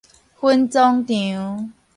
[0.39, 1.69] 分裝場